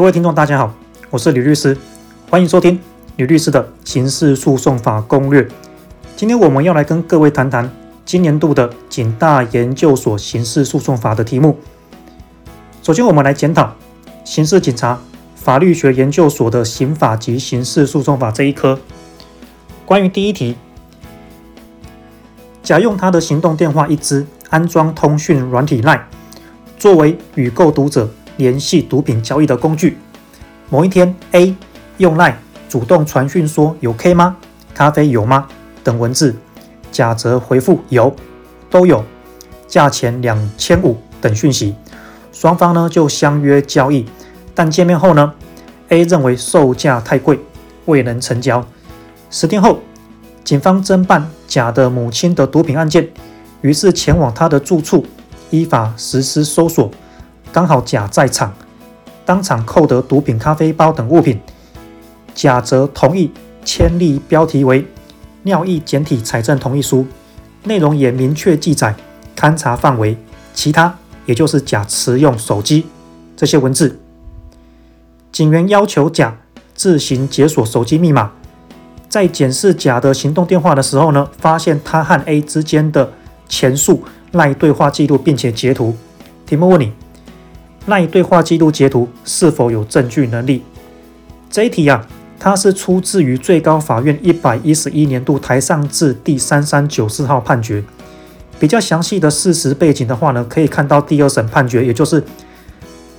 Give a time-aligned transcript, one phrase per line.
[0.00, 0.74] 各位听众，大家好，
[1.10, 1.76] 我是吕律师，
[2.30, 2.80] 欢迎收听
[3.16, 5.46] 吕律师的刑事诉讼法攻略。
[6.16, 7.70] 今天我们要来跟各位谈谈
[8.06, 11.58] 今年度的警大研究所刑事诉讼法的题目。
[12.82, 13.74] 首先，我们来检讨
[14.24, 14.98] 刑事警察
[15.34, 18.80] 法律学研究所的刑法及刑事诉讼法这一科。
[19.84, 20.56] 关于第一题，
[22.62, 26.00] 甲用他的行动电话一支安装通讯软体 LINE，
[26.78, 28.08] 作为与购毒者
[28.40, 29.98] 联系毒品交易的工具。
[30.70, 31.54] 某一天，A
[31.98, 32.36] 用 LINE
[32.70, 34.34] 主动传讯说“有 K 吗？
[34.74, 35.46] 咖啡有吗？”
[35.84, 36.34] 等文字，
[36.90, 38.16] 甲则回复“有，
[38.70, 39.04] 都有，
[39.68, 41.74] 价钱两千五”等讯息。
[42.32, 44.06] 双方呢就相约交易，
[44.54, 45.34] 但见面后呢
[45.90, 47.38] ，A 认为售价太贵，
[47.84, 48.66] 未能成交。
[49.28, 49.80] 十天后，
[50.42, 53.10] 警方侦办甲的母亲的毒品案件，
[53.60, 55.04] 于是前往他的住处，
[55.50, 56.90] 依法实施搜索。
[57.52, 58.54] 刚好甲在场，
[59.24, 61.40] 当场扣得毒品咖啡包等物品，
[62.34, 63.30] 甲则同意
[63.64, 64.86] 签立标题为
[65.42, 67.06] “尿液检体采证同意书”，
[67.64, 68.94] 内容也明确记载
[69.36, 70.16] 勘查范围，
[70.54, 72.86] 其他也就是甲持用手机
[73.36, 73.98] 这些文字。
[75.32, 76.36] 警员要求甲
[76.74, 78.30] 自行解锁手机密码，
[79.08, 83.12] 在检视甲的行动电话的时候呢，发现他和 A 之间的
[83.48, 85.96] 前述赖对话记录，并且截图。
[86.46, 86.92] 题目问你。
[87.90, 90.62] 那一对话记录截图是否有证据能力？
[91.50, 92.06] 这一题啊，
[92.38, 97.82] 它是出自于最高法院一百一十一年度台上字第三三九四号判决。
[98.60, 102.22] 比较详细的事实背景的话呢，可以看到第二审判决，也就是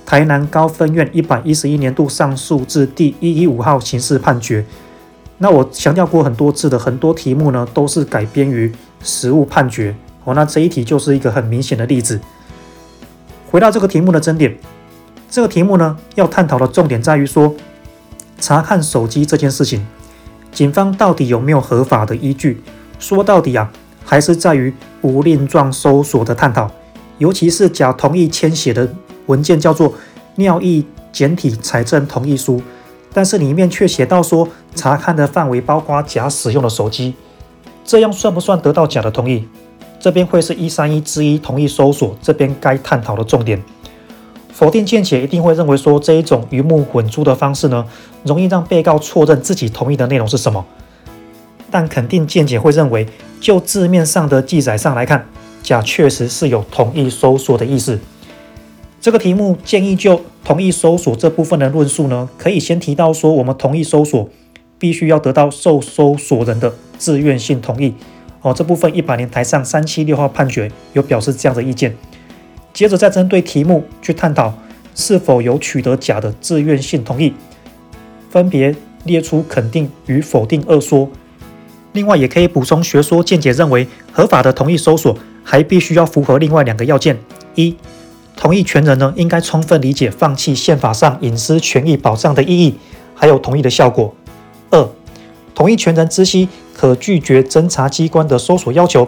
[0.06, 4.64] 台南高分院一百一十一年度上诉字第一一五号刑事判决。
[5.36, 9.94] 那我强调过很多次的，很多题目呢都是改编于实务判决。
[10.24, 12.18] 哦，那这一题就是一个很明显的例子。
[13.52, 14.56] 回到这个题目的争点，
[15.28, 17.54] 这个题目呢要探讨的重点在于说，
[18.40, 19.86] 查看手机这件事情，
[20.50, 22.62] 警方到底有没有合法的依据？
[22.98, 23.70] 说到底啊，
[24.06, 26.70] 还是在于无令状搜索的探讨。
[27.18, 28.90] 尤其是甲同意签写的
[29.26, 29.92] 文件叫做
[30.36, 32.62] 尿液检体采证同意书，
[33.12, 37.12] 但是里面却写到说，查看的范围包括甲使用的手机，
[37.84, 39.46] 这样算不算得到甲的同意？
[40.02, 43.62] 这边会是一三一之一同意搜索，这边该探讨的重点。
[44.52, 47.86] 否定见解一定会认为说，这一种鱼目混珠的方式呢，
[48.24, 50.66] 容易让被告错认自己同意的内容是什么。
[51.70, 53.06] 但肯定见解会认为，
[53.40, 55.24] 就字面上的记载上来看，
[55.62, 58.00] 甲确实是有同意搜索的意思。
[59.00, 64.28] 这个题目建议就同意搜索这部分的论述呢，可以先提到说，我们同意搜索
[64.80, 67.94] 必须要得到受搜索人的自愿性同意。
[68.42, 71.96] 哦，这部分一百年台上三七六号判决有表示这样的意见。
[72.72, 74.52] 接着再针对题目去探讨
[74.94, 77.32] 是否有取得甲的自愿性同意，
[78.30, 81.08] 分别列出肯定与否定二说。
[81.92, 87.18] 另外也可以补充学说见解认为，合法的同意搜索还必须要符合另外两个要件：
[87.54, 87.76] 一，
[88.34, 92.78] 同意权人呢应该充分理解放弃宪法上隐私权益保障的意义，
[93.14, 94.14] 还有同意的效果；
[94.70, 94.88] 二，
[95.54, 96.48] 同意权人知悉。
[96.74, 99.06] 可拒绝侦查机关的搜索要求。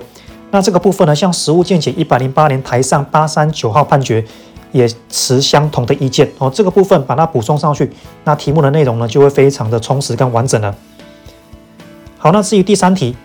[0.51, 4.23] 那这个部分呢，像实务见解一百零八年台上八三九号判决
[4.71, 6.49] 也持相同的意见哦。
[6.55, 7.91] 这个部分把它补充上去，
[8.23, 10.73] 那题目的内容呢就会非常的充实跟完整了。
[12.19, 13.17] 好，那至于第三题，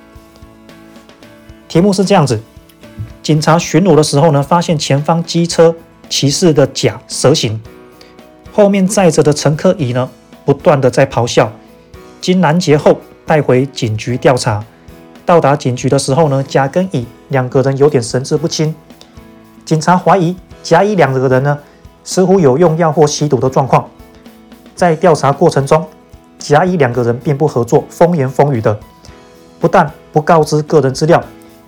[1.67, 2.41] 题目是这样子：
[3.21, 5.75] 警察巡逻的时候呢，发现前方机车
[6.09, 7.61] 骑士的甲蛇行，
[8.53, 10.09] 后面载着的乘客乙呢
[10.45, 11.51] 不断的在咆哮，
[12.21, 12.99] 经拦截后。
[13.29, 14.65] 带回警局调查。
[15.23, 18.73] 到达警局的时候呢，甲跟乙两个人有点神志不清。
[19.63, 21.55] 警察怀疑甲乙两个人呢，
[22.03, 23.87] 似乎有用药或吸毒的状况。
[24.73, 25.85] 在调查过程中，
[26.39, 28.79] 甲乙两个人并不合作，风言风语的，
[29.59, 31.23] 不但不告知个人资料，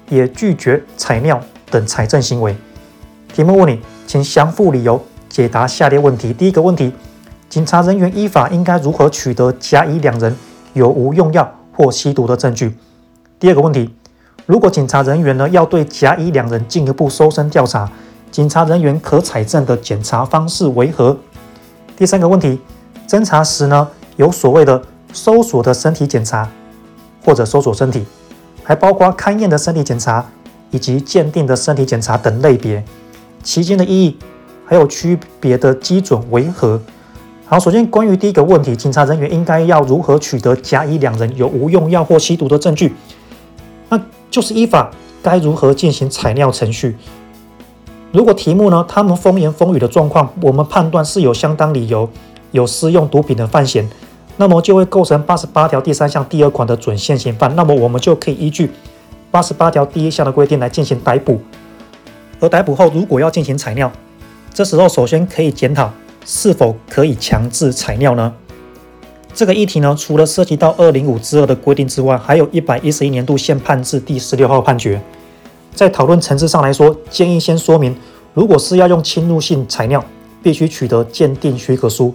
[0.10, 2.58] 也拒绝采尿等采证行为。
[3.36, 5.00] 题目问你，请详附理由
[5.30, 6.34] 解答下列问题。
[6.34, 6.92] 第一个问题，
[7.48, 10.36] 警察人员依法应该如何取得甲乙两人
[10.74, 12.76] 有无用药或吸毒的证据？
[13.40, 13.90] 第二个问题，
[14.46, 17.90] 如果警察人员呢要对甲乙两人进一步搜身调查，
[18.32, 21.18] 警察人员可采证的检查方式为何？
[21.98, 22.60] 第三个问题，
[23.08, 24.82] 侦查时呢有所谓的
[25.12, 26.50] 搜索的身体检查
[27.26, 28.06] 或者搜索身体，
[28.64, 30.26] 还包括勘验的身体检查
[30.70, 32.84] 以及鉴定的身体检查等类别，
[33.44, 34.18] 其间的意义
[34.66, 36.82] 还有区别的基准为何？
[37.52, 42.94] 好，首先关于第一个问题，警察人员应该要如何取得甲乙两人有无用药或吸毒的证据？
[43.90, 44.00] 那
[44.30, 44.90] 就是依法
[45.22, 46.96] 该如何进行采尿程序？
[48.14, 52.10] 如果题目呢，他们风言风语的状况，我们判断是有相当理由
[52.52, 53.86] 有私用毒品的犯嫌，
[54.38, 58.72] 那么就会构成八十八条第三项第二款的准现行犯，那么我们就可以依据
[59.30, 61.42] 八十八条第一项的规定来进行逮捕。
[62.40, 63.92] 而逮捕后，如果要进行采尿，
[64.54, 65.92] 这时候首先可以检讨
[66.26, 68.34] 是否可以强制采尿呢？
[69.34, 75.02] 这个议题呢，除了涉及到二零五之二的规定之外，还有一百一十一年度宪判字第十六号判决。
[75.74, 77.96] 在讨论层次上来说，建议先说明，
[78.34, 80.04] 如果是要用侵入性采尿，
[80.44, 82.14] 必须取得鉴定许可书；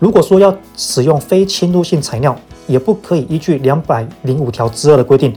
[0.00, 5.32] 如果说要使用非侵入性采尿，也不可以依据两百零五条之二的规定，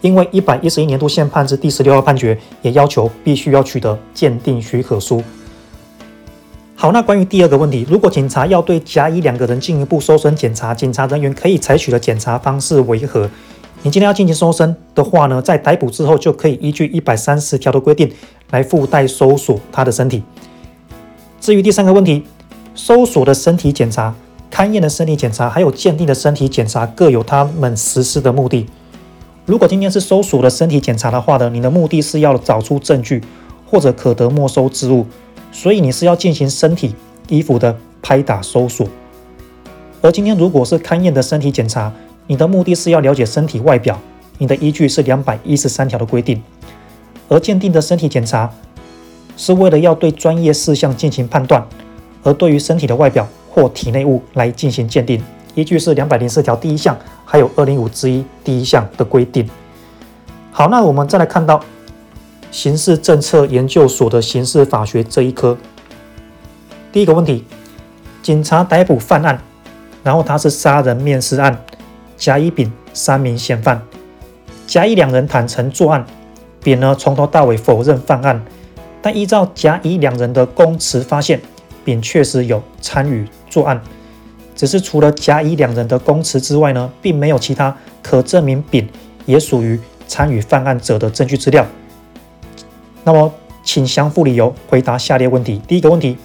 [0.00, 5.20] 因为一百一十一年度宪判字第十六号判决也要求必须要取得鉴定许可书。
[6.80, 13.28] 好，那关于第二个问题，如果警察要对甲乙两个人进一步搜身检查，警察人员可以采取的检查方式为何？
[13.82, 18.10] 你今天要进行搜身的话呢，在逮捕之后就可以依据一百三十条的规定
[18.48, 20.22] 来附带搜索他的身体。
[21.38, 22.24] 至于第三个问题，
[22.74, 24.14] 搜索的身体检查、
[24.50, 28.66] 勘验的身体检查，还有鉴定的身体检查，各有他们实施的目的。
[29.44, 33.22] 如果今天是搜索的身体检查的话呢，你的目的是要找出证据
[33.66, 35.04] 或者可得没收之物。
[35.52, 36.94] 所以你是要进行身体、
[37.28, 38.86] 衣服的拍打搜索，
[40.00, 41.92] 而今天如果是勘验的身体检查，
[42.26, 43.98] 你的目的是要了解身体外表，
[44.38, 46.38] 你的依据是两百一十三条的规定；
[47.28, 48.50] 而鉴定的身体检查
[49.36, 51.66] 是为了要对专业事项进行判断，
[52.22, 55.22] 而对于身体的外表或体内物来进行鉴定，
[55.54, 59.48] 依据是两百零四条第一项，还有二零五之一第一项的规定。
[60.52, 61.60] 好，那我们再来看到。
[62.50, 65.56] 刑事政策研究所的刑事法学这一科，
[66.92, 67.44] 第一个问题：
[68.22, 69.40] 警察逮捕犯案，
[70.02, 71.56] 然后他是杀人灭尸案，
[72.16, 73.80] 甲、乙、丙三名嫌犯，
[74.66, 76.04] 甲、乙两人坦承作案，
[76.62, 78.44] 丙呢从头到尾否认犯案，
[79.00, 81.40] 但依照甲、乙两人的供词发现，
[81.84, 83.80] 丙确实有参与作案，
[84.56, 88.88] 只是除了甲、乙两人的供词之外呢，并没有其他可证明丙
[89.24, 91.64] 也属于参与犯案者的证据资料。
[93.02, 93.32] 那么，
[93.62, 95.60] 请详附理由回答下列问题。
[95.66, 96.18] 第一个问题，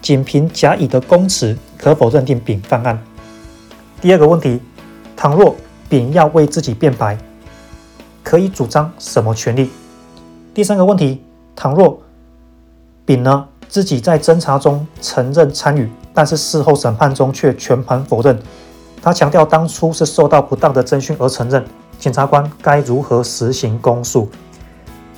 [0.00, 3.02] 仅凭甲乙的供词，可否认定丙犯案？
[4.00, 4.60] 第二个问题，
[5.16, 5.56] 倘若
[5.88, 7.18] 丙要为自己辩白，
[8.22, 9.70] 可以主张什么权利？
[10.54, 11.20] 第三个问题，
[11.56, 12.00] 倘若
[13.04, 18.38] 丙呢自己在侦查中承认参与，但是事后审判中却全盘否认，
[19.02, 21.64] 他强调当初是受到不当的侦讯而承认，
[21.98, 24.28] 检察官该如何实行公诉？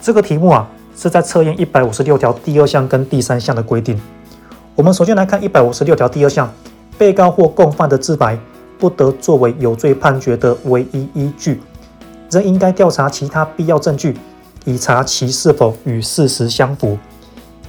[0.02, 0.66] 这个题目啊，
[0.96, 4.00] 是在测验一百五十六条第二项跟第三项的规定。
[4.74, 6.50] 我们首先来看一百五十六条第二项，
[6.96, 8.38] 被告或共犯的自白
[8.78, 11.60] 不得作为有罪判决的唯一依据，
[12.30, 14.16] 仍应该调查其他必要证据，
[14.64, 16.96] 以查其是否与事实相符。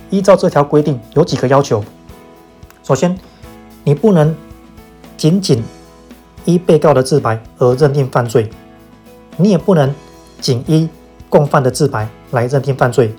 [0.09, 1.83] 依照这条规定，有几个要求。
[2.81, 3.17] 首先，
[3.83, 4.33] 你不能
[5.17, 5.61] 仅仅
[6.45, 8.49] 依被告的自白而认定犯罪，
[9.35, 9.93] 你也不能
[10.39, 10.87] 仅依
[11.29, 12.07] 共犯的自白。
[12.31, 13.13] 来认定犯罪，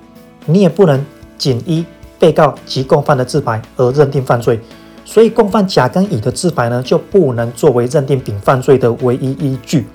[0.46, 1.04] 你也不能
[1.38, 1.84] 仅依
[2.18, 4.60] 被告及共犯的自白而认定犯罪，
[5.04, 9.86] 所以共犯甲跟乙的自白呢，就不能作为认定丙犯罪的唯一依据。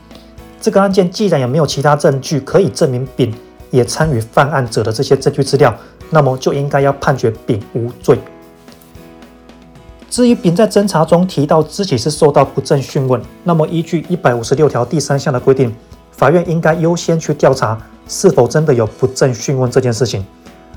[0.60, 3.34] 这个案件既然也没有其他证据可以证明丙
[3.70, 5.74] 也参与犯案者的这些证据资料，
[6.10, 8.18] 那么就应该要判决丙无罪。
[10.10, 15.74] 至于丙在侦查中提到自己是受到不正讯问，那么依据一百五十六条第三项的规定，
[16.12, 17.78] 法院应该优先去调查。
[18.08, 20.26] 是否真的有不正讯问这件事情，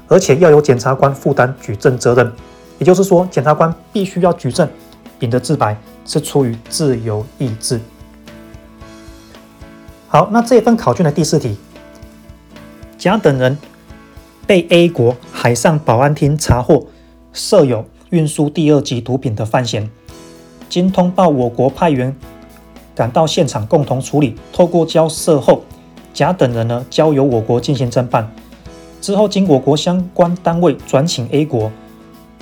[0.09, 2.33] 而且要由检察官负担举证责任，
[2.79, 4.69] 也就是说，检察官必须要举证
[5.19, 7.81] 丙的自白是出于自由意志。
[10.09, 11.57] 好，那这一份考卷的第四题，
[12.99, 13.57] 甲等人
[14.47, 16.89] 被 A 国海上保安厅查获
[17.33, 19.89] 设有运输第二级毒品的犯嫌，
[20.69, 22.17] 经通报我国派员
[22.95, 25.63] 赶到现场共同处理，透过交涉后。
[26.12, 28.31] 甲等人呢，交由我国进行侦办，
[29.00, 31.71] 之后经我国相关单位转请 A 国，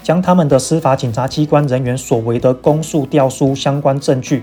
[0.02, 4.42] 将他们的司法警察机关人员所为的公诉调书相关证据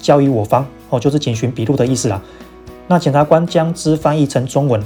[0.00, 2.20] 交予我方，哦，就是警询笔录的意思啦。
[2.86, 4.82] 那检察官将之翻译成中文，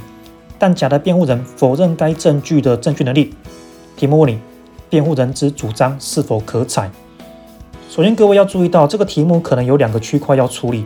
[0.57, 3.33] 但甲的辩护人否认该证据的证据能力。
[3.97, 4.39] 题目问你，
[4.89, 6.89] 辩护人之主张是否可采？
[7.89, 10.85] 首先，各位要注意到，这个题目可能有两个区块要处理，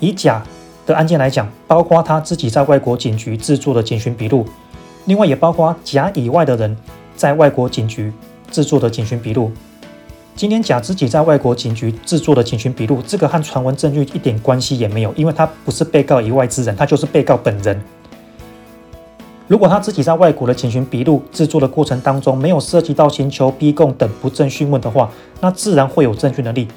[0.00, 0.42] 以甲。
[0.88, 4.46] 的案件来讲，包括他自己在外国警局制作的警询笔录，
[5.04, 6.74] 另外也包括甲以外的人
[7.14, 8.10] 在外国警局
[8.50, 9.52] 制作的警询笔录。
[10.34, 17.78] 今天甲自己在外国警局制作的警询笔录，这个和传闻证据一点关系也没有，因为他不是被告以外之人，他就是被告本人。
[19.46, 26.68] 如果他自己在外国的警询笔录制作的过程当中没有涉及到刑求、逼供等不正讯问的话，那自然会有证据能力。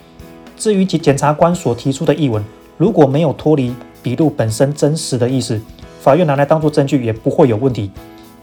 [0.58, 2.44] 至于检检察官所提出的译文，
[2.78, 5.60] 如果没有脱离笔录本身真实的意思，
[6.00, 7.92] 法院拿来当作证据也不会有问题。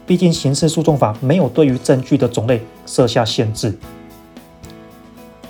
[0.05, 3.77] 毕竟刑事诉讼法没有对于证据的种类设下限制。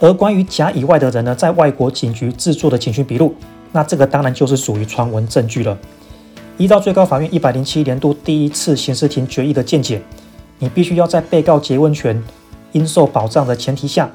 [0.01, 3.33] 而关于甲以外的人呢，在外国警局制作的警询笔录，
[3.71, 5.77] 那这个当然就是属于传闻证据了。
[6.57, 10.01] 依照最高法院一百零七年度第一次刑事庭决议的见解，
[10.57, 12.21] 你必须要在被告詰问权
[12.73, 14.11] 应受保障的前提下，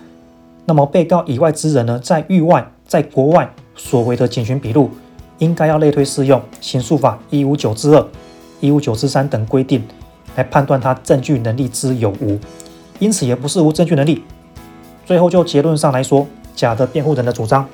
[0.66, 4.90] 那么被告以外之人呢，在域外、在国外所为的警询笔录，
[5.38, 8.06] 应该要类推适用刑诉法一五九之二、
[8.60, 9.82] 一五九之三等规定，
[10.36, 12.38] 来判断他证据能力之有无。
[12.98, 14.22] 因此，也不是无证据能力。
[15.04, 17.66] 最后，就结论上来说，甲的辩护人的主张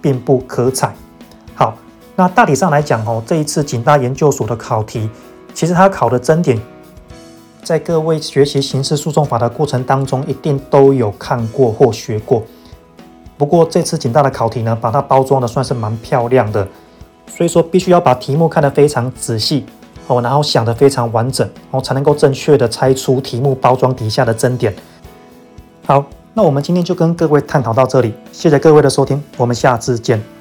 [0.00, 0.94] 并不可采。
[1.54, 1.76] 好。
[2.18, 5.10] 那大体上来讲哦，这一次警大研究所的考题，
[5.52, 6.58] 其实它考的争点，
[7.62, 12.42] 在各位学习刑事诉讼法的过程当中，一定都有看过或学过。
[13.36, 16.66] 不过这次警大的考题呢，把它包装的算是蛮漂亮的，
[17.28, 19.64] 所以说必须要把题目看得非常仔细
[20.06, 24.74] 哦，然后想得非常完整哦，才能够正确的猜出题目包装底下的真点。
[25.86, 26.04] 好，
[26.34, 30.35] 那我们今天就跟各位探讨到这里，谢谢各位的收听，我们下次见。